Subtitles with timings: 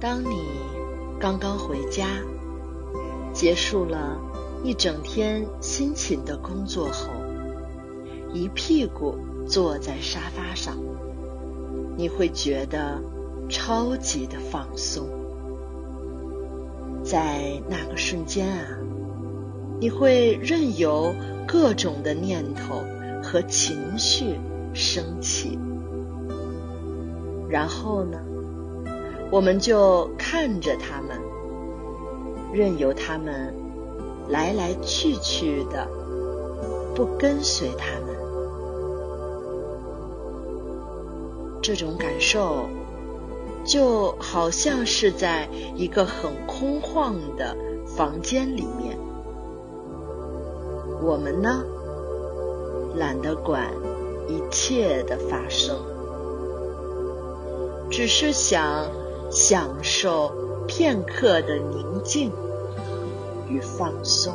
[0.00, 0.44] 当你
[1.18, 2.06] 刚刚回家，
[3.32, 4.16] 结束了
[4.62, 7.10] 一整天辛勤的工作后，
[8.32, 10.76] 一屁股坐在沙发上，
[11.96, 13.02] 你会觉得
[13.48, 15.08] 超级的放松。
[17.02, 18.78] 在那个瞬间啊，
[19.80, 21.12] 你会任由
[21.44, 22.84] 各种的念头
[23.20, 24.36] 和情绪
[24.74, 25.58] 升起，
[27.48, 28.20] 然后呢，
[29.30, 31.20] 我们就看着他们，
[32.52, 33.54] 任由他们
[34.28, 35.86] 来来去去的，
[36.94, 38.16] 不跟随他们。
[41.62, 42.66] 这种感受。
[43.64, 47.54] 就好像是在一个很空旷的
[47.84, 48.98] 房间里面，
[51.02, 51.62] 我们呢
[52.94, 53.70] 懒得管
[54.26, 55.76] 一切的发生，
[57.90, 58.86] 只是想
[59.30, 60.32] 享受
[60.66, 62.32] 片刻的宁静
[63.48, 64.34] 与放松，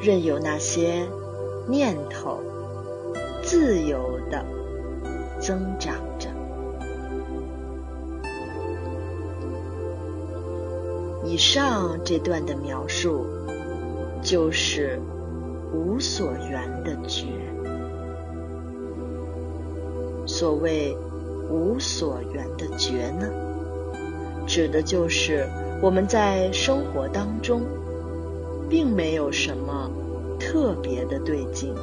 [0.00, 1.08] 任由那些
[1.66, 2.38] 念头
[3.42, 4.44] 自由的。
[5.40, 6.28] 增长着。
[11.24, 13.24] 以上这段的描述，
[14.20, 15.00] 就是
[15.72, 17.26] 无所缘的觉。
[20.26, 20.96] 所谓
[21.48, 23.28] 无所缘的觉呢，
[24.46, 25.48] 指的就是
[25.82, 27.62] 我们在生活当中，
[28.68, 29.90] 并没有什么
[30.38, 31.74] 特别的对境，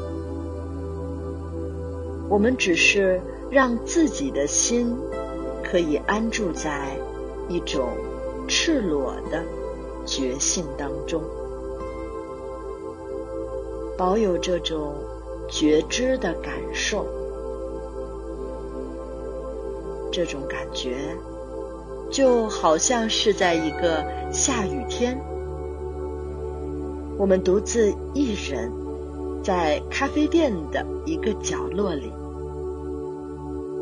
[2.30, 3.22] 我们只是。
[3.52, 4.98] 让自己的心
[5.64, 6.98] 可以安住在
[7.48, 7.90] 一种
[8.48, 9.44] 赤裸的
[10.04, 11.22] 觉性当中，
[13.96, 14.96] 保有这种
[15.48, 17.06] 觉知的感受。
[20.16, 20.96] 这种感觉
[22.10, 25.20] 就好像是在一个下雨天，
[27.18, 28.72] 我们独自一人
[29.44, 32.14] 在咖啡店的一个角落里。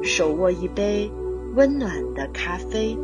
[0.01, 1.11] 手握一杯
[1.53, 2.97] 温暖的咖啡，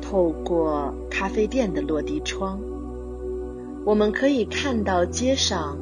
[0.00, 2.58] 透过咖啡店的落地窗，
[3.84, 5.76] 我们可以看到街上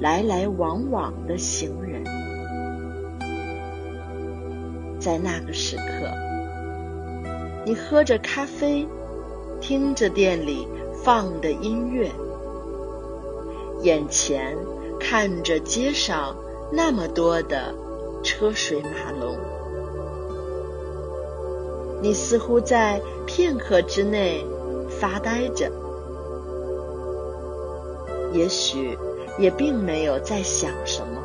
[0.00, 2.02] 来来往往的行人。
[5.06, 6.10] 在那个时刻，
[7.64, 8.84] 你喝着咖啡，
[9.60, 10.66] 听着店里
[11.04, 12.10] 放的音乐，
[13.82, 14.56] 眼前
[14.98, 16.34] 看着街上。
[16.72, 17.72] 那么多的
[18.24, 19.36] 车水马龙，
[22.02, 24.44] 你似乎在片刻之内
[24.90, 25.70] 发呆着，
[28.32, 28.98] 也许
[29.38, 31.22] 也并没有在想什么，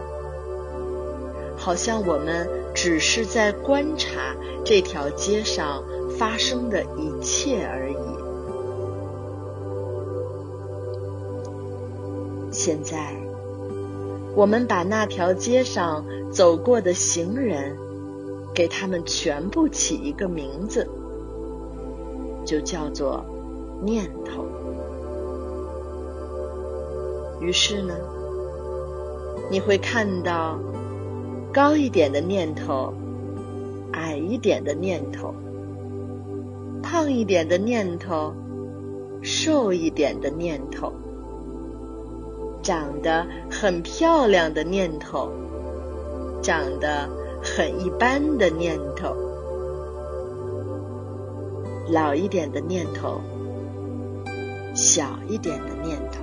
[1.57, 2.47] 好像我们
[2.81, 5.83] 只是在观察这条街上
[6.17, 7.95] 发生的一切而已。
[12.51, 13.15] 现在。
[14.33, 17.77] 我们把那条街上走过的行人，
[18.51, 20.87] 给他们全部起一个名字，
[22.45, 23.23] 就叫做
[23.83, 24.45] 念头。
[27.41, 27.93] 于是呢，
[29.51, 30.57] 你会看到
[31.53, 32.93] 高一点的念头，
[33.91, 35.35] 矮一点的念头，
[36.81, 38.33] 胖一点的念头，
[39.21, 40.93] 瘦一点的念头。
[42.63, 45.29] 长得很漂亮的念头，
[46.41, 47.09] 长得
[47.43, 49.13] 很一般的念头，
[51.89, 53.19] 老一点的念头，
[54.73, 56.21] 小一点的念头，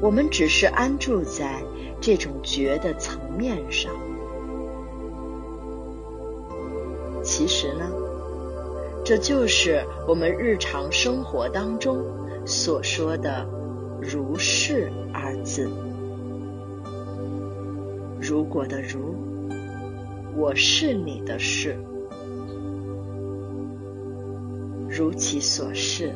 [0.00, 1.62] 我们只是安住在
[2.02, 3.90] 这种觉的层面上。
[7.22, 7.88] 其实呢，
[9.04, 12.04] 这就是我们日常生活当中。
[12.44, 13.46] 所说的
[14.02, 15.70] “如是”二字，
[18.20, 19.14] 如果的如，
[20.36, 21.78] 我是你的是，
[24.88, 26.12] 如其所是，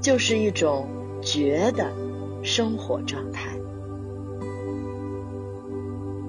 [0.00, 0.86] 就是一种
[1.20, 1.92] 觉的
[2.44, 3.51] 生活状态。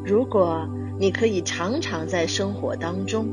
[0.06, 0.68] 如果
[1.00, 3.28] 你可以常常在生活当中，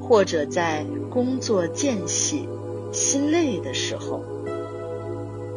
[0.00, 2.48] 或者在工作间隙、
[2.92, 4.22] 心累的时候。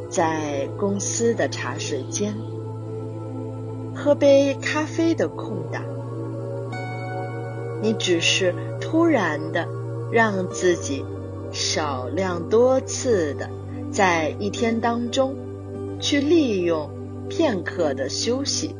[0.09, 2.33] 在公司的茶水间，
[3.93, 5.83] 喝杯咖啡的空档，
[7.83, 9.67] 你只是突然的
[10.11, 11.05] 让自己
[11.51, 13.51] 少量多次的
[13.91, 15.35] 在一天当中
[15.99, 16.89] 去利用
[17.29, 18.75] 片刻的休息，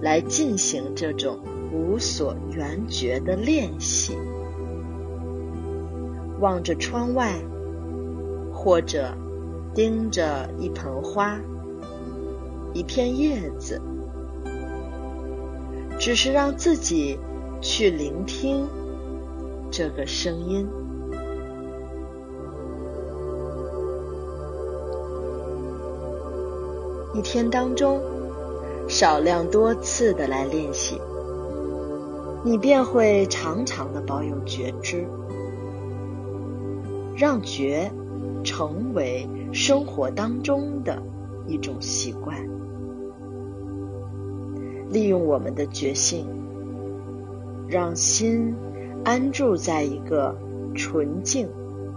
[0.00, 1.38] 来进行这种
[1.72, 4.16] 无所缘觉的练习。
[6.40, 7.34] 望着窗外，
[8.52, 9.12] 或者
[9.74, 11.40] 盯着一盆花、
[12.72, 13.80] 一片叶子，
[15.98, 17.18] 只是让自己
[17.60, 18.68] 去聆听
[19.70, 20.68] 这个声音。
[27.14, 28.00] 一天当中，
[28.88, 30.98] 少量多次的来练习，
[32.42, 35.06] 你便会常常的保有觉知，
[37.14, 37.92] 让觉
[38.42, 41.02] 成为生活当中的
[41.46, 42.34] 一种习惯。
[44.88, 46.26] 利用我们的觉性，
[47.68, 48.54] 让心
[49.04, 50.34] 安住在一个
[50.74, 51.46] 纯净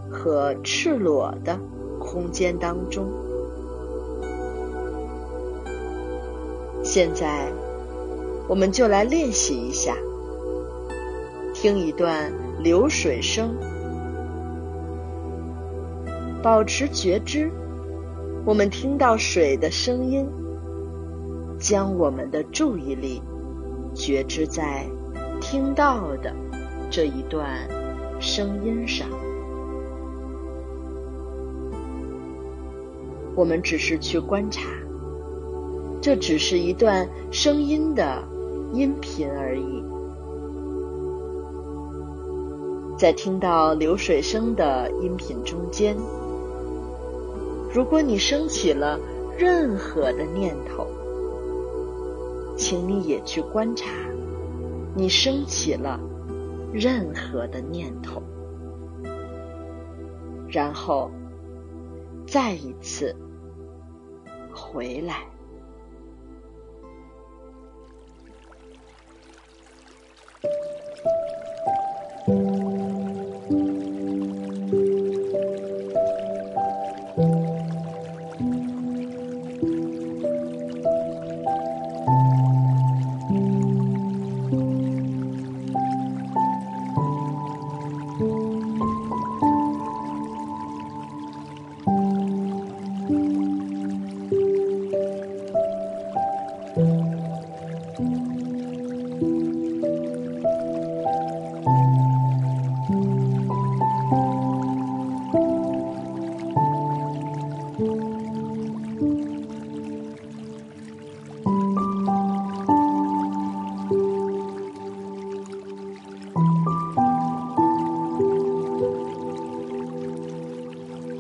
[0.10, 1.58] 和赤裸的
[2.02, 3.08] 空间当中。
[6.94, 7.50] 现在，
[8.50, 9.96] 我们就来练习一下，
[11.54, 12.30] 听一段
[12.62, 13.56] 流水声，
[16.44, 17.50] 保持觉知。
[18.44, 20.28] 我们听到水的声音，
[21.58, 23.22] 将我们的注意力
[23.96, 24.86] 觉知在
[25.40, 26.36] 听到的
[26.90, 27.48] 这一段
[28.20, 29.08] 声音上。
[33.34, 34.62] 我们只是去观察。
[36.02, 38.24] 这只是一段声音的
[38.74, 39.84] 音频而已。
[42.98, 45.96] 在听到流水声的音频中间，
[47.72, 49.00] 如果你升起了
[49.38, 50.88] 任何的念头，
[52.58, 53.88] 请你也去观察，
[54.96, 56.00] 你升起了
[56.74, 58.22] 任何的念头，
[60.48, 61.12] 然后
[62.26, 63.16] 再一次
[64.52, 65.26] 回来。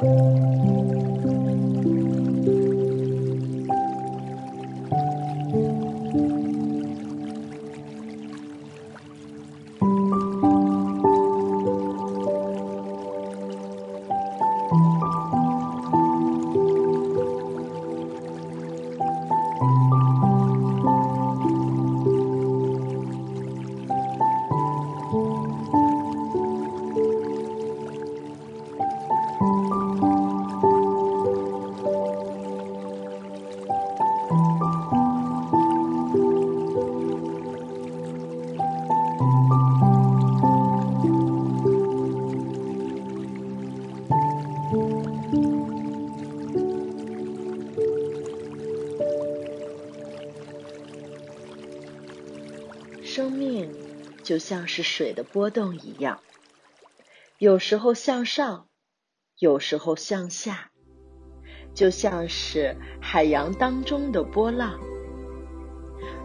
[0.00, 0.59] 生
[54.30, 56.20] 就像是水的波动一样，
[57.38, 58.68] 有时候向上，
[59.40, 60.70] 有时候向下，
[61.74, 64.78] 就像是海洋当中的波浪。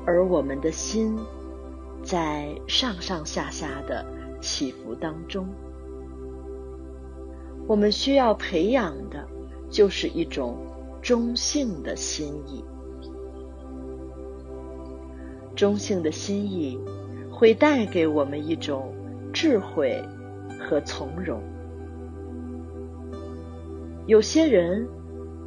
[0.05, 1.17] 而我们的心
[2.03, 4.05] 在上上下下的
[4.39, 5.49] 起伏当中，
[7.67, 9.27] 我们需要培养的
[9.67, 10.55] 就是一种
[11.01, 12.63] 中性的心意。
[15.55, 16.79] 中性的心意
[17.35, 18.95] 会带给我们一种
[19.33, 20.01] 智慧
[20.57, 21.43] 和从容。
[24.07, 24.87] 有些人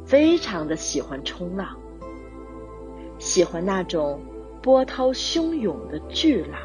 [0.05, 1.75] 非常的喜欢冲浪，
[3.17, 4.21] 喜欢那种
[4.61, 6.61] 波涛汹涌的巨浪，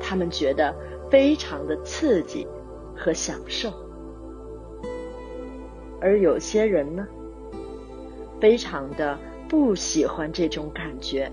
[0.00, 0.74] 他们觉得
[1.10, 2.48] 非常的刺激
[2.96, 3.70] 和享受。
[6.00, 7.06] 而有些人呢，
[8.40, 11.30] 非常的不喜欢这种感觉。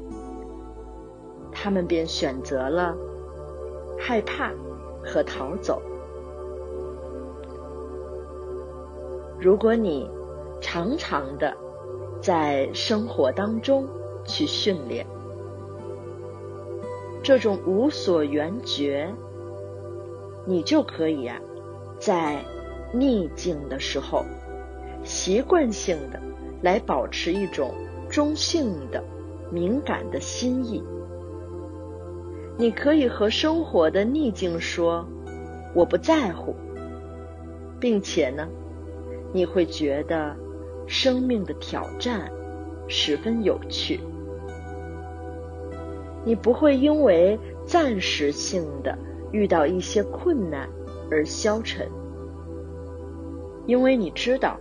[1.53, 2.95] 他们便选择了
[3.99, 4.51] 害怕
[5.03, 5.81] 和逃走。
[9.39, 10.09] 如果你
[10.61, 11.55] 常常的
[12.21, 13.85] 在生活当中
[14.25, 15.05] 去训练
[17.21, 19.13] 这种无所缘觉，
[20.45, 21.39] 你就可以啊，
[21.99, 22.43] 在
[22.93, 24.25] 逆境的时候，
[25.03, 26.19] 习惯性的
[26.61, 27.73] 来保持一种
[28.09, 29.03] 中性的
[29.51, 30.83] 敏感的心意。
[32.57, 35.07] 你可以和生活的逆境说
[35.73, 36.55] ：“我不在乎。”
[37.79, 38.47] 并且呢，
[39.33, 40.35] 你会觉得
[40.87, 42.31] 生命的挑战
[42.87, 43.99] 十分有趣。
[46.23, 48.97] 你不会因为暂时性的
[49.31, 50.69] 遇到一些困难
[51.11, 51.89] 而消沉，
[53.65, 54.57] 因为你知道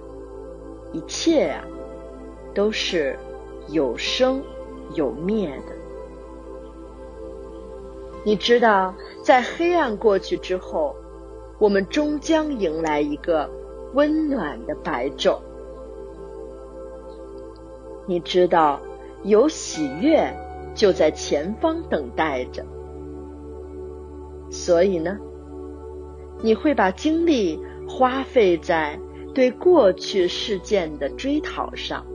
[0.93, 1.65] 一切呀
[2.55, 3.17] 都是
[3.69, 4.43] 有生
[4.95, 5.82] 有灭的。
[8.25, 10.95] 你知道，在黑暗过去之后，
[11.59, 13.51] 我们终将迎来一个
[13.95, 15.39] 温暖的白昼。
[18.07, 18.81] 你知道，
[19.25, 20.33] 有喜悦
[20.73, 22.65] 就在前方等待着。
[24.51, 25.19] 所以呢，
[26.43, 28.97] 你会把精力花费在
[29.35, 32.07] 对过去事件的追讨上，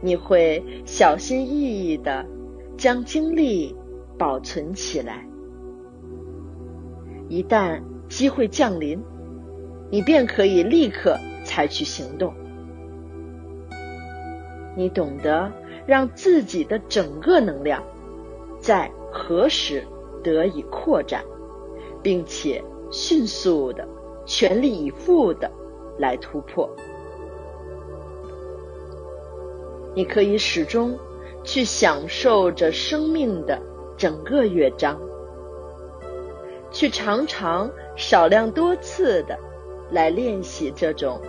[0.00, 2.26] 你会小心翼翼的。
[2.76, 3.74] 将精力
[4.18, 5.26] 保存起来，
[7.28, 9.00] 一旦机会降临，
[9.90, 12.34] 你便可以立刻采取行动。
[14.76, 15.50] 你懂得
[15.86, 17.82] 让自己的整个能量
[18.58, 19.84] 在何时
[20.22, 21.24] 得以扩展，
[22.02, 23.86] 并且迅速的、
[24.26, 25.50] 全力以赴的
[25.98, 26.68] 来突破。
[29.94, 30.98] 你可以始终。
[31.44, 33.60] 去享受着生命的
[33.96, 34.98] 整个乐章，
[36.72, 39.38] 去常常少量多次的
[39.90, 41.20] 来练习这种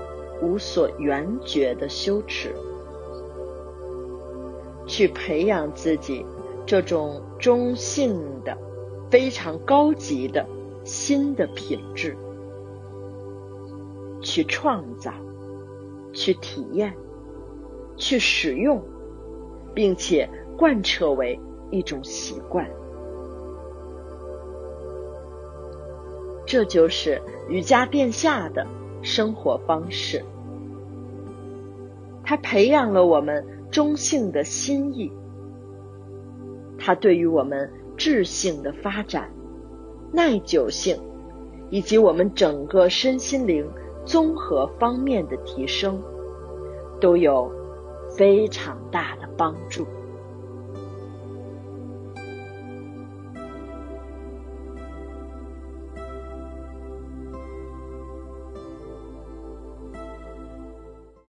[0.42, 2.56] 无所缘觉的羞耻，
[4.88, 6.26] 去培养自己
[6.66, 8.58] 这种中性的、
[9.12, 10.46] 非常高级的
[10.84, 12.18] 新的品质，
[14.22, 15.12] 去创造、
[16.14, 16.96] 去体验、
[17.98, 18.82] 去使用，
[19.76, 22.68] 并且贯彻为一种习惯。
[26.48, 28.66] 这就是瑜伽殿下的
[29.02, 30.24] 生活方式，
[32.24, 35.12] 它培养了我们中性的心意，
[36.78, 39.30] 它对于我们智性的发展、
[40.12, 40.98] 耐久性
[41.72, 43.68] 以及我们整个身心灵
[44.06, 46.00] 综合方面的提升，
[47.02, 47.52] 都有
[48.18, 49.86] 非常大的帮助。